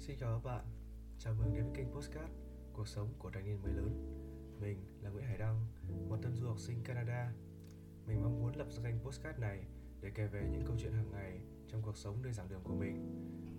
[0.00, 0.64] Xin chào các bạn,
[1.18, 2.32] chào mừng đến với kênh Postcard
[2.72, 3.90] Cuộc sống của thanh niên mới lớn
[4.60, 5.66] Mình là Nguyễn Hải Đăng,
[6.08, 7.32] một tân du học sinh Canada
[8.06, 9.64] Mình mong muốn lập ra kênh Postcard này
[10.00, 12.74] để kể về những câu chuyện hàng ngày trong cuộc sống nơi giảng đường của
[12.74, 12.96] mình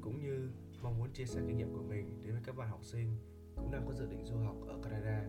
[0.01, 0.49] cũng như
[0.81, 3.17] mong muốn chia sẻ kinh nghiệm của mình đến với các bạn học sinh
[3.55, 5.25] cũng đang có dự định du học ở Canada.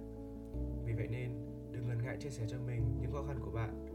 [0.85, 1.31] Vì vậy nên
[1.73, 3.87] đừng ngần ngại chia sẻ cho mình những khó khăn của bạn.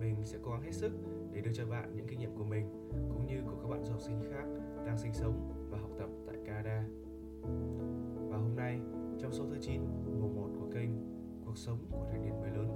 [0.00, 0.92] Mình sẽ cố gắng hết sức
[1.32, 3.92] để đưa cho bạn những kinh nghiệm của mình cũng như của các bạn du
[3.92, 4.46] học sinh khác
[4.86, 5.55] đang sinh sống
[9.26, 9.80] trong số thứ 9,
[10.20, 10.90] mùa 1 của kênh
[11.44, 12.68] Cuộc sống của thanh niên mới lớn,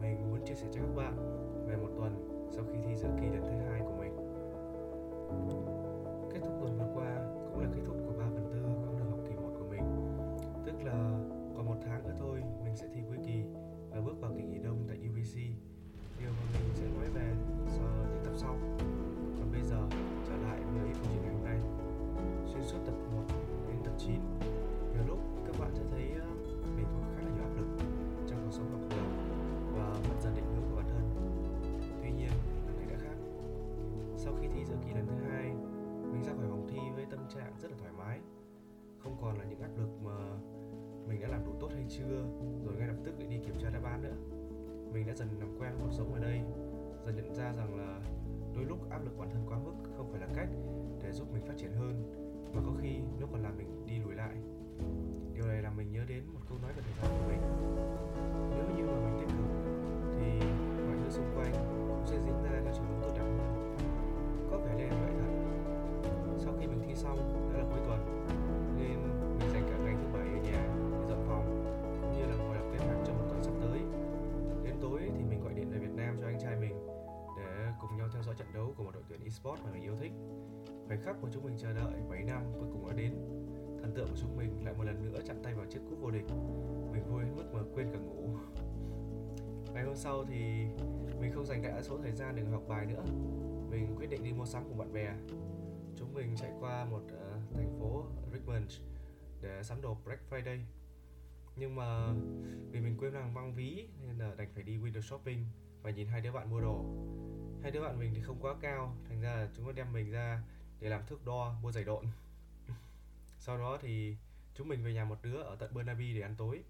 [0.00, 1.16] mình muốn chia sẻ cho các bạn
[1.68, 2.12] về một tuần
[2.50, 3.67] sau khi thi giữa kỳ lần thứ hai.
[34.88, 35.54] Thi lần thứ hai,
[36.12, 38.20] mình ra khỏi vòng thi với tâm trạng rất là thoải mái.
[38.98, 40.16] Không còn là những áp lực mà
[41.06, 42.24] mình đã làm đủ tốt hay chưa,
[42.64, 44.16] rồi ngay lập tức lại đi kiểm tra đáp án nữa.
[44.92, 46.40] Mình đã dần làm quen cuộc sống ở đây,
[47.04, 48.00] dần nhận ra rằng là
[48.54, 50.48] đôi lúc áp lực bản thân quá mức không phải là cách
[51.02, 52.12] để giúp mình phát triển hơn
[52.54, 54.36] mà có khi nó còn làm mình đi lùi lại
[55.34, 58.47] điều này làm mình nhớ đến một câu nói về thời gian của mình
[79.28, 80.12] esports mà mình yêu thích.
[80.86, 83.12] Khoảnh khắc mà chúng mình chờ đợi mấy năm cuối cùng đã đến.
[83.82, 86.10] Thần tượng của chúng mình lại một lần nữa chạm tay vào chiếc cúp vô
[86.10, 86.26] địch.
[86.92, 88.36] Mình vui đến mức mà quên cả ngủ.
[89.74, 90.66] Ngày hôm sau thì
[91.20, 93.02] mình không dành đại số thời gian để học bài nữa.
[93.70, 95.14] Mình quyết định đi mua sắm cùng bạn bè.
[95.96, 98.80] Chúng mình chạy qua một uh, thành phố Richmond
[99.42, 100.58] để sắm đồ Black Friday.
[101.56, 102.12] Nhưng mà
[102.70, 105.44] vì mình quên mang ví nên là đành phải đi window shopping
[105.82, 106.84] và nhìn hai đứa bạn mua đồ
[107.62, 110.10] hai đứa bạn mình thì không quá cao, thành ra là chúng nó đem mình
[110.10, 110.42] ra
[110.80, 112.04] để làm thước đo, mua giày độn.
[113.38, 114.16] Sau đó thì
[114.54, 116.62] chúng mình về nhà một đứa ở tận Burnaby để ăn tối.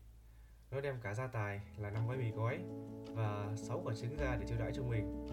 [0.71, 2.59] Nó đem cả gia tài là năm gói mì gói
[3.15, 5.27] và 6 quả trứng ra để chiêu đãi cho mình.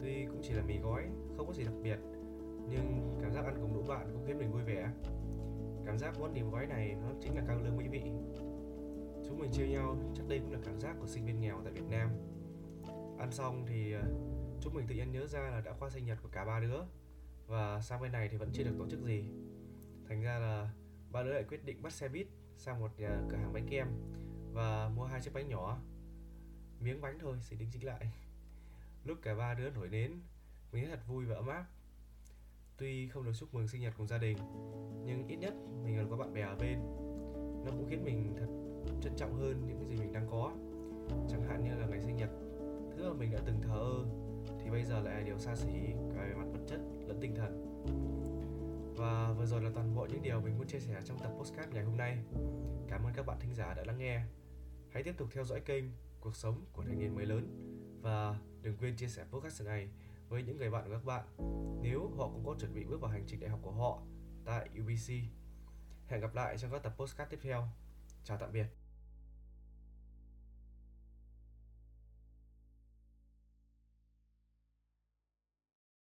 [0.00, 1.02] Tuy cũng chỉ là mì gói,
[1.36, 1.98] không có gì đặc biệt,
[2.68, 4.88] nhưng cảm giác ăn cùng lũ bạn cũng khiến mình vui vẻ.
[5.86, 8.02] Cảm giác món điểm gói này nó chính là cao lương mỹ vị.
[9.28, 11.72] Chúng mình chia nhau, chắc đây cũng là cảm giác của sinh viên nghèo tại
[11.72, 12.10] Việt Nam.
[13.18, 14.02] Ăn xong thì ờ,
[14.60, 16.80] chúng mình tự nhiên nhớ ra là đã qua sinh nhật của cả ba đứa.
[17.46, 19.24] Và sang bên này thì vẫn chưa được tổ chức gì.
[20.08, 20.70] Thành ra là
[21.10, 23.88] ba đứa lại quyết định bắt xe buýt sang một nhà cửa hàng bánh kem
[24.52, 25.78] và mua hai chiếc bánh nhỏ.
[26.80, 28.06] Miếng bánh thôi, xin đính chính lại.
[29.04, 30.12] Lúc cả ba đứa nổi nến,
[30.72, 31.64] mình thấy thật vui và ấm áp.
[32.76, 34.38] Tuy không được chúc mừng sinh nhật cùng gia đình,
[35.04, 36.78] nhưng ít nhất mình còn có bạn bè ở bên.
[37.64, 38.46] Nó cũng khiến mình thật
[39.02, 40.52] trân trọng hơn những cái gì mình đang có.
[41.30, 42.30] Chẳng hạn như là ngày sinh nhật,
[42.96, 44.25] thứ mà mình đã từng thờ ơ
[44.66, 45.72] thì bây giờ lại là điều xa xỉ
[46.14, 47.84] cả về mặt vật chất lẫn tinh thần
[48.96, 51.72] và vừa rồi là toàn bộ những điều mình muốn chia sẻ trong tập postcard
[51.72, 52.18] ngày hôm nay
[52.88, 54.22] cảm ơn các bạn thính giả đã lắng nghe
[54.90, 55.84] hãy tiếp tục theo dõi kênh
[56.20, 57.48] cuộc sống của thanh niên mới lớn
[58.02, 59.88] và đừng quên chia sẻ podcast này
[60.28, 61.24] với những người bạn của các bạn
[61.82, 64.02] nếu họ cũng có chuẩn bị bước vào hành trình đại học của họ
[64.44, 65.12] tại UBC.
[66.06, 67.68] Hẹn gặp lại trong các tập postcard tiếp theo.
[68.24, 68.66] Chào tạm biệt.